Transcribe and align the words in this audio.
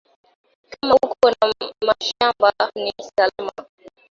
Kama 0.71 0.95
uko 1.07 1.25
na 1.35 1.45
mashamba 1.87 2.49
ni 2.81 2.91
salama 3.15 3.53